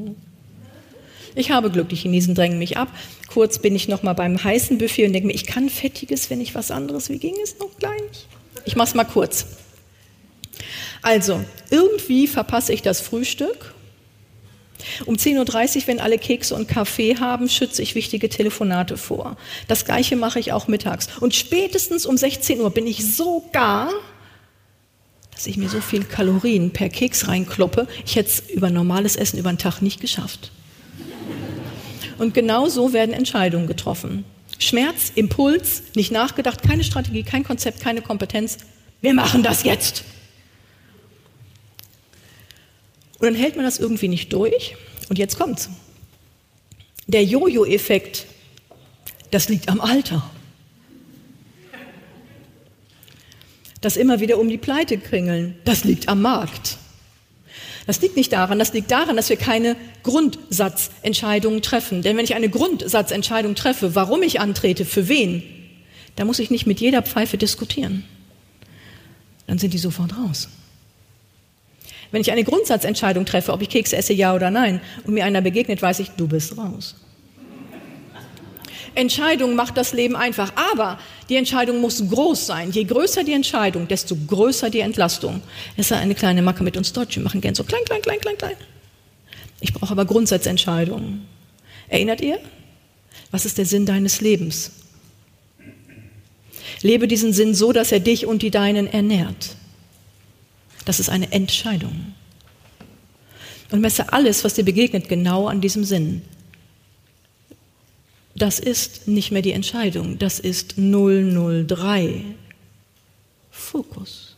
Ich 1.35 1.51
habe 1.51 1.71
Glück, 1.71 1.89
die 1.89 1.97
Chinesen 1.97 2.35
drängen 2.35 2.59
mich 2.59 2.77
ab. 2.77 2.89
Kurz 3.29 3.59
bin 3.59 3.75
ich 3.75 3.89
noch 3.89 4.03
mal 4.03 4.13
beim 4.13 4.43
heißen 4.43 4.79
Buffet 4.79 5.07
und 5.07 5.13
denke 5.13 5.27
mir, 5.27 5.35
ich 5.35 5.47
kann 5.47 5.69
Fettiges, 5.69 6.31
wenn 6.31 6.41
ich 6.41 6.55
was 6.55 6.71
anderes. 6.71 7.09
Wie 7.09 7.19
ging 7.19 7.35
es 7.43 7.59
noch 7.59 7.77
gleich? 7.79 8.27
Ich 8.65 8.77
mache 8.77 8.89
es 8.89 8.95
mal 8.95 9.05
kurz. 9.05 9.47
Also, 11.03 11.45
irgendwie 11.71 12.27
verpasse 12.27 12.73
ich 12.73 12.83
das 12.83 13.01
Frühstück. 13.01 13.75
Um 15.07 15.17
10.30 15.17 15.77
Uhr, 15.77 15.87
wenn 15.87 16.01
alle 16.01 16.19
Kekse 16.19 16.55
und 16.55 16.69
Kaffee 16.69 17.17
haben, 17.19 17.49
schütze 17.49 17.83
ich 17.83 17.95
wichtige 17.95 18.29
Telefonate 18.29 18.97
vor. 18.97 19.37
Das 19.67 19.85
gleiche 19.85 20.17
mache 20.17 20.39
ich 20.39 20.53
auch 20.53 20.69
mittags. 20.69 21.09
Und 21.21 21.35
spätestens 21.35 22.07
um 22.07 22.17
16 22.17 22.61
Uhr 22.61 22.71
bin 22.71 22.87
ich 22.87 23.15
so 23.15 23.45
gar, 23.53 23.91
dass 25.33 25.47
ich 25.47 25.57
mir 25.57 25.69
so 25.69 25.81
viel 25.81 26.05
Kalorien 26.05 26.71
per 26.71 26.89
Keks 26.89 27.29
reinkloppe, 27.29 27.89
ich 28.07 28.17
hätte 28.17 28.29
es 28.29 28.51
über 28.51 28.71
normales 28.71 29.17
Essen 29.17 29.39
über 29.39 29.53
den 29.53 29.59
Tag 29.59 29.81
nicht 29.83 30.01
geschafft. 30.01 30.53
Und 32.19 32.35
genau 32.35 32.69
so 32.69 32.93
werden 32.93 33.15
Entscheidungen 33.15 33.67
getroffen. 33.67 34.25
Schmerz, 34.59 35.13
Impuls, 35.15 35.83
nicht 35.95 36.13
nachgedacht, 36.13 36.63
keine 36.63 36.85
Strategie, 36.85 37.23
kein 37.23 37.45
Konzept, 37.45 37.81
keine 37.81 38.03
Kompetenz. 38.03 38.59
Wir 39.01 39.15
machen 39.15 39.43
das 39.43 39.65
jetzt. 39.65 40.05
Und 43.19 43.27
dann 43.27 43.35
hält 43.35 43.57
man 43.57 43.65
das 43.65 43.79
irgendwie 43.79 44.09
nicht 44.09 44.33
durch. 44.33 44.77
Und 45.09 45.19
jetzt 45.19 45.39
kommt's. 45.39 45.71
Der 47.07 47.25
Jojo-Effekt, 47.25 48.27
das 49.31 49.49
liegt 49.49 49.69
am 49.69 49.81
Alter. 49.81 50.29
Das 53.81 53.97
immer 53.97 54.21
wieder 54.21 54.39
um 54.39 54.49
die 54.49 54.57
Pleite 54.57 54.97
kringeln, 54.97 55.57
das 55.65 55.85
liegt 55.85 56.09
am 56.09 56.23
Markt. 56.23 56.79
Das 57.87 58.01
liegt 58.01 58.17
nicht 58.17 58.33
daran, 58.33 58.59
das 58.59 58.73
liegt 58.73 58.91
daran, 58.91 59.17
dass 59.17 59.29
wir 59.29 59.37
keine 59.37 59.77
Grundsatzentscheidungen 60.03 61.61
treffen. 61.61 62.01
Denn 62.03 62.17
wenn 62.17 62.25
ich 62.25 62.35
eine 62.35 62.49
Grundsatzentscheidung 62.49 63.55
treffe, 63.55 63.95
warum 63.95 64.23
ich 64.23 64.41
antrete, 64.41 64.85
für 64.85 65.09
wen, 65.09 65.43
dann 66.17 66.27
muss 66.27 66.39
ich 66.39 66.51
nicht 66.51 66.67
mit 66.67 66.81
jeder 66.81 67.03
Pfeife 67.03 67.37
diskutieren. 67.37 68.05
Dann 69.47 69.59
sind 69.59 69.75
die 69.75 69.79
sofort 69.79 70.17
raus. 70.17 70.49
Wenn 72.11 72.23
ich 72.23 72.33
eine 72.33 72.45
Grundsatzentscheidung 72.45 73.27
treffe, 73.27 73.53
ob 73.53 73.61
ich 73.61 73.69
Kekse 73.69 73.97
esse, 73.97 74.13
ja 74.13 74.35
oder 74.35 74.51
nein, 74.51 74.81
und 75.05 75.15
mir 75.15 75.25
einer 75.25 75.43
begegnet, 75.43 75.83
weiß 75.83 75.99
ich, 75.99 76.11
du 76.11 76.29
bist 76.29 76.57
raus. 76.57 76.95
Entscheidung 78.95 79.55
macht 79.55 79.77
das 79.77 79.93
Leben 79.93 80.17
einfach. 80.17 80.53
Aber 80.57 80.99
die 81.29 81.37
Entscheidung 81.37 81.81
muss 81.81 82.09
groß 82.09 82.47
sein. 82.47 82.71
Je 82.71 82.85
größer 82.85 83.25
die 83.25 83.33
Entscheidung, 83.33 83.89
desto 83.89 84.17
größer 84.17 84.71
die 84.71 84.81
Entlastung. 84.81 85.43
Das 85.77 85.91
ist 85.91 85.93
eine 85.93 86.15
kleine 86.15 86.43
Macke 86.43 86.63
mit 86.63 86.77
uns 86.77 86.93
Deutschen. 86.93 87.23
Wir 87.23 87.25
machen 87.25 87.41
gern 87.41 87.55
so 87.55 87.65
klein, 87.65 87.85
klein, 87.85 88.03
klein, 88.03 88.21
klein, 88.21 88.39
klein. 88.39 88.57
Ich 89.61 89.73
brauche 89.73 89.93
aber 89.93 90.05
Grundsatzentscheidungen. 90.05 91.27
Erinnert 91.89 92.21
ihr? 92.21 92.39
Was 93.31 93.47
ist 93.47 93.59
der 93.59 93.67
Sinn 93.67 93.87
deines 93.87 94.21
Lebens? 94.21 94.73
Lebe 96.83 97.09
diesen 97.09 97.33
Sinn 97.33 97.55
so, 97.55 97.73
dass 97.73 97.93
er 97.93 98.01
dich 98.01 98.27
und 98.27 98.43
die 98.43 98.51
Deinen 98.51 98.87
ernährt. 98.87 99.57
Das 100.85 101.01
ist 101.01 101.09
eine 101.09 101.33
Entscheidung. 101.33 102.15
Und 103.71 103.81
messe 103.81 104.13
alles, 104.13 104.45
was 104.45 104.55
dir 104.55 104.65
begegnet, 104.65 105.09
genau 105.09 105.49
an 105.49 105.61
diesem 105.61 105.85
Sinn. 105.85 106.23
Das 108.37 108.59
ist 108.59 109.07
nicht 109.07 109.31
mehr 109.31 109.43
die 109.43 109.53
Entscheidung, 109.53 110.19
das 110.19 110.41
ist 110.41 110.75
003. 110.77 112.25
Fokus. 113.51 114.35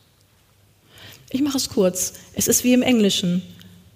Ich 1.30 1.42
mache 1.42 1.56
es 1.56 1.68
kurz. 1.68 2.14
Es 2.34 2.46
ist 2.46 2.62
wie 2.64 2.72
im 2.72 2.82
Englischen. 2.82 3.42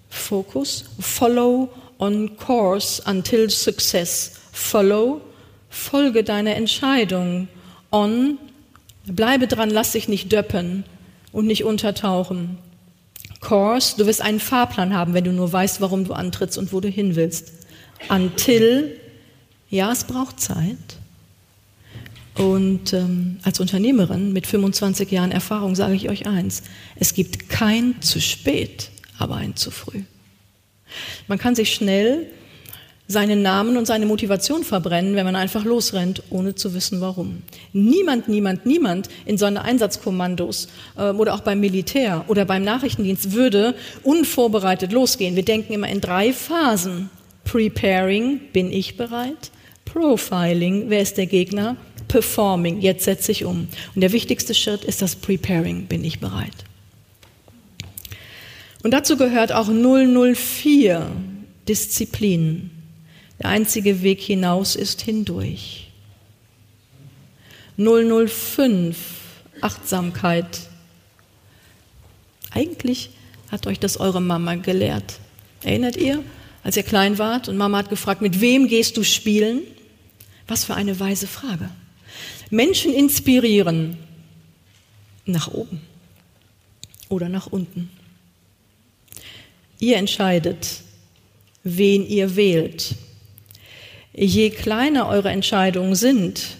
Focus, 0.09 0.85
follow 0.99 1.69
on 1.99 2.35
course 2.37 3.01
until 3.05 3.49
success. 3.49 4.33
Follow, 4.51 5.21
folge 5.69 6.23
deiner 6.23 6.55
Entscheidung. 6.55 7.47
On, 7.91 8.37
bleibe 9.05 9.47
dran, 9.47 9.69
lass 9.69 9.93
dich 9.93 10.07
nicht 10.07 10.31
döppen 10.31 10.83
und 11.31 11.47
nicht 11.47 11.63
untertauchen. 11.63 12.57
Course, 13.39 13.95
du 13.97 14.05
wirst 14.05 14.21
einen 14.21 14.39
Fahrplan 14.39 14.93
haben, 14.93 15.13
wenn 15.13 15.23
du 15.23 15.31
nur 15.31 15.51
weißt, 15.51 15.81
warum 15.81 16.05
du 16.05 16.13
antrittst 16.13 16.57
und 16.57 16.73
wo 16.73 16.79
du 16.79 16.89
hin 16.89 17.15
willst. 17.15 17.51
Until, 18.09 18.99
ja, 19.71 19.91
es 19.91 20.03
braucht 20.03 20.39
Zeit. 20.39 20.77
Und 22.35 22.93
ähm, 22.93 23.39
als 23.43 23.59
Unternehmerin 23.59 24.31
mit 24.31 24.45
25 24.45 25.09
Jahren 25.09 25.31
Erfahrung 25.31 25.75
sage 25.75 25.95
ich 25.95 26.09
euch 26.09 26.27
eins, 26.27 26.63
es 26.95 27.13
gibt 27.13 27.49
kein 27.49 28.01
zu 28.01 28.21
spät, 28.21 28.89
aber 29.17 29.35
ein 29.35 29.55
zu 29.55 29.71
früh. 29.71 30.03
Man 31.27 31.37
kann 31.37 31.55
sich 31.55 31.73
schnell 31.73 32.27
seinen 33.07 33.41
Namen 33.41 33.77
und 33.77 33.85
seine 33.85 34.05
Motivation 34.05 34.63
verbrennen, 34.63 35.15
wenn 35.15 35.25
man 35.25 35.35
einfach 35.35 35.65
losrennt, 35.65 36.23
ohne 36.29 36.55
zu 36.55 36.73
wissen 36.73 37.01
warum. 37.01 37.41
Niemand, 37.73 38.29
niemand, 38.29 38.65
niemand 38.65 39.09
in 39.25 39.37
so 39.37 39.45
Einsatzkommandos 39.45 40.69
äh, 40.97 41.09
oder 41.09 41.33
auch 41.33 41.41
beim 41.41 41.59
Militär 41.59 42.23
oder 42.27 42.45
beim 42.45 42.63
Nachrichtendienst 42.63 43.33
würde 43.33 43.75
unvorbereitet 44.03 44.91
losgehen. 44.93 45.35
Wir 45.35 45.43
denken 45.45 45.73
immer 45.73 45.89
in 45.89 46.01
drei 46.01 46.31
Phasen. 46.33 47.09
Preparing, 47.43 48.39
bin 48.53 48.71
ich 48.71 48.95
bereit? 48.95 49.51
Profiling, 49.85 50.89
wer 50.89 51.01
ist 51.01 51.17
der 51.17 51.27
Gegner? 51.27 51.75
Performing, 52.07 52.81
jetzt 52.81 53.05
setze 53.05 53.31
ich 53.31 53.45
um. 53.45 53.67
Und 53.95 54.01
der 54.01 54.11
wichtigste 54.11 54.53
Schritt 54.53 54.83
ist 54.83 55.01
das 55.01 55.15
Preparing, 55.15 55.85
bin 55.85 56.03
ich 56.03 56.19
bereit? 56.19 56.65
Und 58.83 58.91
dazu 58.91 59.15
gehört 59.17 59.51
auch 59.51 59.69
004, 59.69 61.11
Disziplin. 61.67 62.71
Der 63.39 63.49
einzige 63.49 64.01
Weg 64.01 64.21
hinaus 64.21 64.75
ist 64.75 65.01
hindurch. 65.01 65.91
005, 67.77 68.97
Achtsamkeit. 69.61 70.59
Eigentlich 72.51 73.11
hat 73.51 73.67
euch 73.67 73.79
das 73.79 73.97
eure 73.97 74.21
Mama 74.21 74.55
gelehrt. 74.55 75.19
Erinnert 75.63 75.97
ihr, 75.97 76.23
als 76.63 76.77
ihr 76.77 76.83
klein 76.83 77.17
wart 77.17 77.47
und 77.47 77.57
Mama 77.57 77.79
hat 77.79 77.89
gefragt, 77.89 78.21
mit 78.21 78.41
wem 78.41 78.67
gehst 78.67 78.97
du 78.97 79.03
spielen? 79.03 79.61
Was 80.47 80.63
für 80.63 80.75
eine 80.75 80.99
weise 80.99 81.27
Frage. 81.27 81.69
Menschen 82.49 82.93
inspirieren 82.93 83.97
nach 85.25 85.47
oben 85.47 85.81
oder 87.09 87.29
nach 87.29 87.47
unten. 87.47 87.89
Ihr 89.79 89.97
entscheidet, 89.97 90.81
wen 91.63 92.05
ihr 92.05 92.35
wählt. 92.35 92.95
Je 94.13 94.49
kleiner 94.49 95.07
eure 95.07 95.29
Entscheidungen 95.29 95.95
sind, 95.95 96.57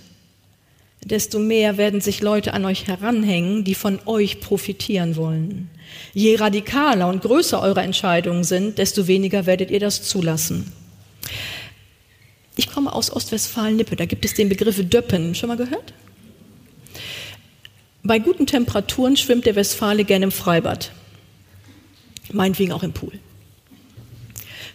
desto 1.11 1.39
mehr 1.39 1.77
werden 1.77 2.01
sich 2.01 2.21
Leute 2.21 2.53
an 2.53 2.65
euch 2.65 2.87
heranhängen, 2.87 3.63
die 3.63 3.75
von 3.75 3.99
euch 4.05 4.39
profitieren 4.39 5.15
wollen. 5.15 5.69
Je 6.13 6.35
radikaler 6.35 7.07
und 7.07 7.21
größer 7.21 7.61
eure 7.61 7.81
Entscheidungen 7.81 8.43
sind, 8.43 8.77
desto 8.77 9.07
weniger 9.07 9.45
werdet 9.45 9.69
ihr 9.69 9.79
das 9.79 10.03
zulassen. 10.03 10.71
Ich 12.55 12.71
komme 12.71 12.93
aus 12.93 13.11
Ostwestfalen-Lippe, 13.11 13.95
da 13.95 14.05
gibt 14.05 14.25
es 14.25 14.33
den 14.33 14.49
Begriff 14.49 14.81
Döppen. 14.89 15.35
Schon 15.35 15.49
mal 15.49 15.57
gehört? 15.57 15.93
Bei 18.03 18.17
guten 18.17 18.47
Temperaturen 18.47 19.17
schwimmt 19.17 19.45
der 19.45 19.55
Westfale 19.55 20.05
gerne 20.05 20.25
im 20.25 20.31
Freibad. 20.31 20.91
Meinetwegen 22.31 22.71
auch 22.71 22.83
im 22.83 22.93
Pool 22.93 23.19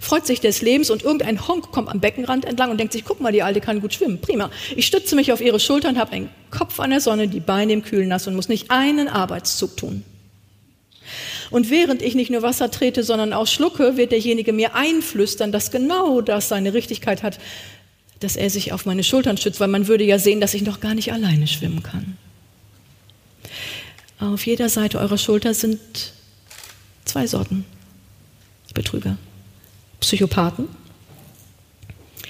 freut 0.00 0.26
sich 0.26 0.40
des 0.40 0.62
Lebens 0.62 0.90
und 0.90 1.02
irgendein 1.02 1.46
Honk 1.46 1.72
kommt 1.72 1.88
am 1.88 2.00
Beckenrand 2.00 2.44
entlang 2.44 2.70
und 2.70 2.78
denkt 2.78 2.92
sich, 2.92 3.04
guck 3.04 3.20
mal, 3.20 3.32
die 3.32 3.42
Alte 3.42 3.60
kann 3.60 3.80
gut 3.80 3.94
schwimmen, 3.94 4.20
prima. 4.20 4.50
Ich 4.76 4.86
stütze 4.86 5.16
mich 5.16 5.32
auf 5.32 5.40
ihre 5.40 5.60
Schultern, 5.60 5.98
habe 5.98 6.12
einen 6.12 6.30
Kopf 6.50 6.80
an 6.80 6.90
der 6.90 7.00
Sonne, 7.00 7.28
die 7.28 7.40
Beine 7.40 7.72
im 7.72 7.82
Kühlen 7.82 8.08
nass 8.08 8.26
und 8.26 8.34
muss 8.34 8.48
nicht 8.48 8.70
einen 8.70 9.08
Arbeitszug 9.08 9.76
tun. 9.76 10.04
Und 11.50 11.70
während 11.70 12.02
ich 12.02 12.14
nicht 12.14 12.30
nur 12.30 12.42
Wasser 12.42 12.70
trete, 12.70 13.04
sondern 13.04 13.32
auch 13.32 13.46
schlucke, 13.46 13.96
wird 13.96 14.12
derjenige 14.12 14.52
mir 14.52 14.74
einflüstern, 14.74 15.52
dass 15.52 15.70
genau 15.70 16.20
das 16.20 16.48
seine 16.48 16.74
Richtigkeit 16.74 17.22
hat, 17.22 17.38
dass 18.18 18.36
er 18.36 18.50
sich 18.50 18.72
auf 18.72 18.86
meine 18.86 19.04
Schultern 19.04 19.36
stützt, 19.36 19.60
weil 19.60 19.68
man 19.68 19.86
würde 19.86 20.04
ja 20.04 20.18
sehen, 20.18 20.40
dass 20.40 20.54
ich 20.54 20.62
noch 20.62 20.80
gar 20.80 20.94
nicht 20.94 21.12
alleine 21.12 21.46
schwimmen 21.46 21.82
kann. 21.82 22.16
Auf 24.18 24.46
jeder 24.46 24.68
Seite 24.68 24.98
eurer 24.98 25.18
Schulter 25.18 25.54
sind 25.54 25.78
zwei 27.04 27.26
Sorten 27.26 27.64
Betrüger. 28.76 29.16
Psychopathen. 30.06 30.68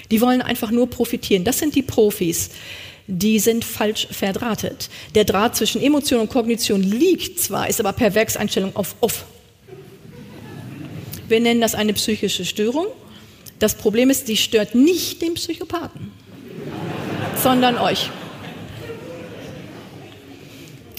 Die 0.09 0.19
wollen 0.19 0.41
einfach 0.41 0.71
nur 0.71 0.89
profitieren. 0.89 1.43
Das 1.43 1.59
sind 1.59 1.75
die 1.75 1.83
Profis. 1.83 2.49
Die 3.05 3.37
sind 3.37 3.63
falsch 3.63 4.07
verdrahtet. 4.09 4.89
Der 5.13 5.25
Draht 5.25 5.55
zwischen 5.55 5.79
Emotion 5.79 6.21
und 6.21 6.29
Kognition 6.29 6.81
liegt 6.81 7.39
zwar, 7.39 7.69
ist 7.69 7.79
aber 7.79 7.93
per 7.93 8.15
Werkseinstellung 8.15 8.75
auf 8.75 8.95
off. 8.99 9.25
Wir 11.27 11.39
nennen 11.39 11.61
das 11.61 11.75
eine 11.75 11.93
psychische 11.93 12.45
Störung. 12.45 12.87
Das 13.59 13.75
Problem 13.75 14.09
ist, 14.09 14.27
die 14.27 14.37
stört 14.37 14.73
nicht 14.73 15.21
den 15.21 15.35
Psychopathen, 15.35 16.11
sondern 17.41 17.77
euch. 17.77 18.09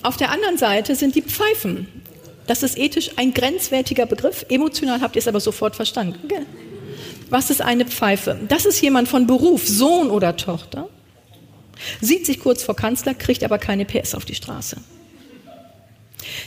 Auf 0.04 0.16
der 0.16 0.30
anderen 0.30 0.58
Seite 0.58 0.94
sind 0.94 1.16
die 1.16 1.23
Pfeifen. 1.23 1.88
Das 2.47 2.62
ist 2.62 2.78
ethisch 2.78 3.11
ein 3.16 3.35
grenzwertiger 3.35 4.06
Begriff. 4.06 4.47
Emotional 4.49 5.00
habt 5.02 5.16
ihr 5.16 5.20
es 5.20 5.28
aber 5.28 5.40
sofort 5.40 5.76
verstanden. 5.76 6.28
Was 7.30 7.50
ist 7.50 7.61
eine 7.61 7.85
Pfeife? 7.85 8.38
Das 8.49 8.64
ist 8.64 8.80
jemand 8.80 9.08
von 9.08 9.26
Beruf, 9.26 9.66
Sohn 9.66 10.11
oder 10.11 10.37
Tochter, 10.37 10.88
sieht 12.00 12.26
sich 12.26 12.40
kurz 12.40 12.62
vor 12.62 12.76
Kanzler, 12.76 13.14
kriegt 13.14 13.44
aber 13.44 13.58
keine 13.58 13.85
PS 13.85 14.14
auf 14.14 14.25
die 14.25 14.35
Straße. 14.35 14.76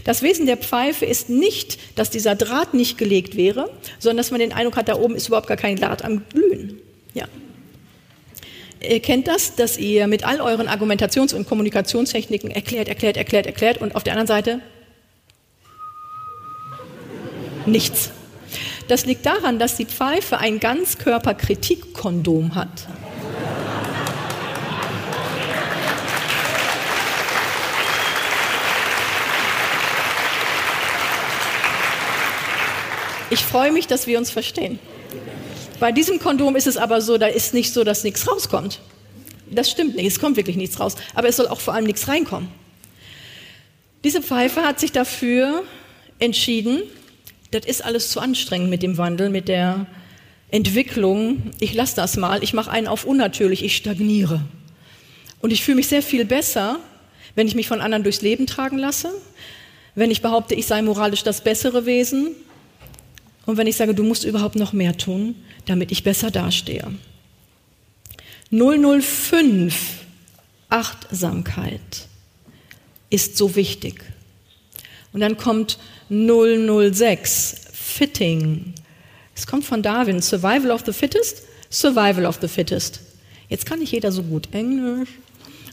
Das 0.03 0.21
Wesen 0.21 0.45
der 0.45 0.57
Pfeife 0.57 1.05
ist 1.05 1.29
nicht, 1.29 1.79
dass 1.97 2.09
dieser 2.09 2.35
Draht 2.35 2.73
nicht 2.73 2.97
gelegt 2.97 3.35
wäre, 3.35 3.69
sondern 3.99 4.17
dass 4.17 4.31
man 4.31 4.39
den 4.39 4.53
Eindruck 4.53 4.75
hat, 4.77 4.89
da 4.89 4.95
oben 4.95 5.15
ist 5.15 5.27
überhaupt 5.27 5.47
gar 5.47 5.57
kein 5.57 5.77
Draht 5.77 6.03
am 6.03 6.23
Glühen. 6.29 6.79
Ja. 7.13 7.25
Ihr 8.81 8.99
kennt 8.99 9.27
das, 9.27 9.55
dass 9.55 9.77
ihr 9.77 10.07
mit 10.07 10.25
all 10.25 10.41
euren 10.41 10.67
Argumentations- 10.67 11.33
und 11.33 11.47
Kommunikationstechniken 11.47 12.51
erklärt, 12.51 12.87
erklärt, 12.87 13.17
erklärt, 13.17 13.45
erklärt 13.45 13.77
und 13.79 13.95
auf 13.95 14.03
der 14.03 14.13
anderen 14.13 14.27
Seite 14.27 14.61
nichts. 17.65 18.11
Das 18.87 19.05
liegt 19.05 19.25
daran, 19.25 19.59
dass 19.59 19.77
die 19.77 19.85
Pfeife 19.85 20.37
ein 20.39 20.59
Ganzkörperkritikkondom 20.59 22.55
hat. 22.55 22.87
Ich 33.29 33.45
freue 33.45 33.71
mich, 33.71 33.87
dass 33.87 34.07
wir 34.07 34.17
uns 34.17 34.29
verstehen. 34.29 34.77
Bei 35.79 35.93
diesem 35.93 36.19
Kondom 36.19 36.57
ist 36.57 36.67
es 36.67 36.75
aber 36.75 36.99
so, 37.01 37.17
da 37.17 37.27
ist 37.27 37.53
nicht 37.53 37.71
so, 37.73 37.85
dass 37.85 38.03
nichts 38.03 38.29
rauskommt. 38.29 38.79
Das 39.49 39.71
stimmt 39.71 39.95
nicht, 39.95 40.05
es 40.05 40.19
kommt 40.19 40.35
wirklich 40.35 40.57
nichts 40.57 40.79
raus. 40.79 40.95
Aber 41.15 41.29
es 41.29 41.37
soll 41.37 41.47
auch 41.47 41.61
vor 41.61 41.73
allem 41.73 41.85
nichts 41.85 42.09
reinkommen. 42.09 42.49
Diese 44.03 44.21
Pfeife 44.21 44.63
hat 44.63 44.81
sich 44.81 44.91
dafür 44.91 45.63
entschieden, 46.19 46.83
das 47.51 47.65
ist 47.65 47.83
alles 47.83 48.09
zu 48.09 48.19
anstrengend 48.19 48.69
mit 48.69 48.81
dem 48.81 48.97
Wandel, 48.97 49.29
mit 49.29 49.47
der 49.47 49.85
Entwicklung. 50.49 51.51
Ich 51.59 51.73
lasse 51.73 51.95
das 51.95 52.17
mal, 52.17 52.43
ich 52.43 52.53
mache 52.53 52.71
einen 52.71 52.87
auf 52.87 53.05
unnatürlich, 53.05 53.63
ich 53.63 53.75
stagniere. 53.75 54.41
Und 55.41 55.51
ich 55.51 55.63
fühle 55.63 55.75
mich 55.75 55.87
sehr 55.87 56.01
viel 56.01 56.25
besser, 56.25 56.79
wenn 57.35 57.47
ich 57.47 57.55
mich 57.55 57.67
von 57.67 57.81
anderen 57.81 58.03
durchs 58.03 58.21
Leben 58.21 58.47
tragen 58.47 58.77
lasse, 58.77 59.11
wenn 59.95 60.11
ich 60.11 60.21
behaupte, 60.21 60.55
ich 60.55 60.67
sei 60.67 60.81
moralisch 60.81 61.23
das 61.23 61.43
bessere 61.43 61.85
Wesen 61.85 62.35
und 63.45 63.57
wenn 63.57 63.67
ich 63.67 63.75
sage, 63.75 63.93
du 63.93 64.03
musst 64.03 64.23
überhaupt 64.23 64.55
noch 64.55 64.73
mehr 64.73 64.97
tun, 64.97 65.35
damit 65.65 65.91
ich 65.91 66.03
besser 66.03 66.31
dastehe. 66.31 66.87
005 68.51 69.75
Achtsamkeit 70.69 72.07
ist 73.09 73.37
so 73.37 73.55
wichtig. 73.55 74.03
Und 75.13 75.19
dann 75.21 75.37
kommt 75.37 75.77
006, 76.09 77.55
Fitting. 77.73 78.73
Es 79.35 79.47
kommt 79.47 79.65
von 79.65 79.81
Darwin, 79.81 80.21
Survival 80.21 80.71
of 80.71 80.83
the 80.85 80.93
Fittest, 80.93 81.43
Survival 81.69 82.25
of 82.25 82.39
the 82.41 82.47
Fittest. 82.47 83.01
Jetzt 83.49 83.65
kann 83.65 83.79
nicht 83.79 83.91
jeder 83.91 84.11
so 84.11 84.23
gut 84.23 84.49
Englisch. 84.53 85.09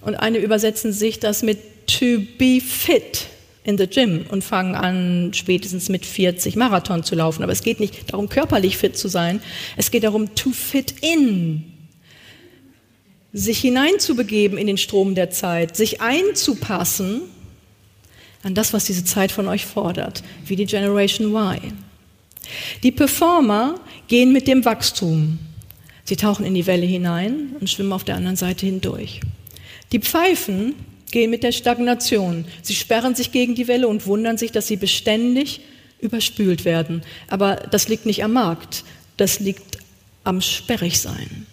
Und 0.00 0.16
eine 0.16 0.38
übersetzen 0.38 0.92
sich 0.92 1.20
das 1.20 1.42
mit 1.42 1.58
to 1.86 2.20
be 2.38 2.60
fit 2.60 3.26
in 3.64 3.76
the 3.76 3.86
gym 3.86 4.24
und 4.30 4.42
fangen 4.42 4.74
an, 4.74 5.32
spätestens 5.34 5.88
mit 5.88 6.06
40 6.06 6.56
Marathon 6.56 7.04
zu 7.04 7.14
laufen. 7.14 7.42
Aber 7.42 7.52
es 7.52 7.62
geht 7.62 7.80
nicht 7.80 8.12
darum, 8.12 8.28
körperlich 8.28 8.78
fit 8.78 8.96
zu 8.96 9.08
sein. 9.08 9.42
Es 9.76 9.90
geht 9.90 10.04
darum, 10.04 10.34
to 10.34 10.50
fit 10.50 10.94
in. 11.02 11.64
Sich 13.32 13.58
hineinzubegeben 13.60 14.56
in 14.56 14.66
den 14.66 14.78
Strom 14.78 15.14
der 15.14 15.30
Zeit, 15.30 15.76
sich 15.76 16.00
einzupassen 16.00 17.22
an 18.48 18.54
das, 18.54 18.72
was 18.72 18.86
diese 18.86 19.04
Zeit 19.04 19.30
von 19.30 19.46
euch 19.46 19.66
fordert, 19.66 20.22
wie 20.46 20.56
die 20.56 20.64
Generation 20.64 21.34
Y. 21.34 21.60
Die 22.82 22.92
Performer 22.92 23.78
gehen 24.08 24.32
mit 24.32 24.48
dem 24.48 24.64
Wachstum. 24.64 25.38
Sie 26.04 26.16
tauchen 26.16 26.46
in 26.46 26.54
die 26.54 26.66
Welle 26.66 26.86
hinein 26.86 27.56
und 27.60 27.68
schwimmen 27.68 27.92
auf 27.92 28.04
der 28.04 28.16
anderen 28.16 28.36
Seite 28.36 28.64
hindurch. 28.64 29.20
Die 29.92 29.98
Pfeifen 30.00 30.74
gehen 31.10 31.30
mit 31.30 31.42
der 31.42 31.52
Stagnation. 31.52 32.46
Sie 32.62 32.74
sperren 32.74 33.14
sich 33.14 33.32
gegen 33.32 33.54
die 33.54 33.68
Welle 33.68 33.86
und 33.86 34.06
wundern 34.06 34.38
sich, 34.38 34.50
dass 34.50 34.66
sie 34.66 34.76
beständig 34.76 35.60
überspült 36.00 36.64
werden. 36.64 37.02
Aber 37.28 37.56
das 37.56 37.88
liegt 37.88 38.06
nicht 38.06 38.24
am 38.24 38.32
Markt, 38.32 38.84
das 39.18 39.40
liegt 39.40 39.76
am 40.24 40.40
Sperrigsein. 40.40 41.46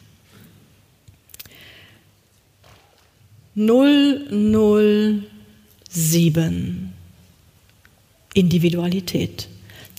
007 5.89 6.93
Individualität. 8.33 9.47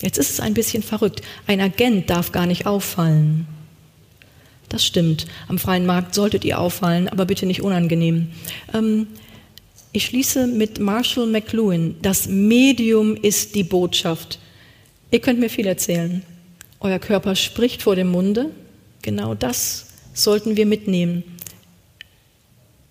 Jetzt 0.01 0.17
ist 0.17 0.29
es 0.29 0.39
ein 0.39 0.53
bisschen 0.53 0.83
verrückt. 0.83 1.21
Ein 1.47 1.59
Agent 1.59 2.09
darf 2.09 2.31
gar 2.31 2.45
nicht 2.45 2.65
auffallen. 2.65 3.47
Das 4.69 4.85
stimmt. 4.85 5.25
Am 5.47 5.57
freien 5.57 5.85
Markt 5.85 6.13
solltet 6.13 6.45
ihr 6.45 6.59
auffallen, 6.59 7.07
aber 7.07 7.25
bitte 7.25 7.45
nicht 7.45 7.61
unangenehm. 7.61 8.27
Ähm, 8.73 9.07
ich 9.91 10.05
schließe 10.05 10.45
mit 10.45 10.79
Marshall 10.79 11.27
McLuhan. 11.27 11.95
Das 12.01 12.27
Medium 12.27 13.15
ist 13.15 13.55
die 13.55 13.63
Botschaft. 13.63 14.39
Ihr 15.09 15.19
könnt 15.19 15.39
mir 15.39 15.49
viel 15.49 15.65
erzählen. 15.65 16.21
Euer 16.79 16.99
Körper 16.99 17.35
spricht 17.35 17.81
vor 17.81 17.95
dem 17.95 18.09
Munde. 18.09 18.51
Genau 19.01 19.33
das 19.33 19.87
sollten 20.13 20.57
wir 20.57 20.65
mitnehmen. 20.65 21.23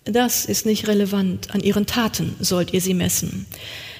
Das 0.07 0.45
ist 0.45 0.67
nicht 0.67 0.87
relevant. 0.87 1.53
An 1.53 1.61
ihren 1.61 1.85
Taten 1.85 2.37
sollt 2.39 2.73
ihr 2.73 2.81
sie 2.81 2.95
messen. 2.95 3.47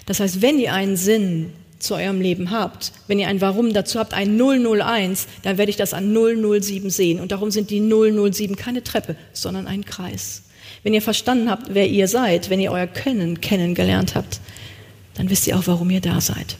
Das 0.07 0.21
heißt, 0.21 0.41
wenn 0.41 0.59
ihr 0.59 0.73
einen 0.73 0.97
Sinn 0.97 1.53
zu 1.81 1.95
eurem 1.95 2.21
Leben 2.21 2.53
habt, 2.53 2.93
wenn 3.09 3.19
ihr 3.19 3.29
ein 3.29 3.41
Warum 3.41 3.75
dazu 3.75 3.99
habt, 3.99 4.15
ein 4.15 4.39
001, 4.39 5.27
dann 5.43 5.59
werde 5.59 5.71
ich 5.71 5.77
das 5.77 5.93
an 5.93 6.15
007 6.15 6.91
sehen. 6.91 7.21
Und 7.21 7.33
darum 7.33 7.51
sind 7.51 7.71
die 7.71 7.81
007 7.81 8.57
keine 8.57 8.85
Treppe, 8.85 9.17
sondern 9.33 9.67
ein 9.67 9.85
Kreis. 9.85 10.45
Wenn 10.85 10.95
ihr 10.95 11.03
verstanden 11.03 11.51
habt, 11.51 11.75
wer 11.75 11.89
ihr 11.89 12.07
seid, 12.07 12.51
wenn 12.51 12.61
ihr 12.61 12.71
euer 12.71 12.87
Können 12.87 13.41
kennengelernt 13.41 14.15
habt, 14.15 14.41
dann 15.15 15.29
wisst 15.29 15.47
ihr 15.49 15.59
auch, 15.59 15.67
warum 15.67 15.91
ihr 15.91 16.01
da 16.01 16.21
seid. 16.21 16.57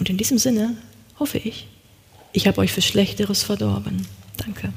Und 0.00 0.10
in 0.10 0.16
diesem 0.16 0.38
Sinne 0.38 0.76
hoffe 1.20 1.38
ich, 1.38 1.68
ich 2.32 2.48
habe 2.48 2.60
euch 2.60 2.72
für 2.72 2.82
Schlechteres 2.82 3.44
verdorben. 3.44 4.06
Danke. 4.36 4.72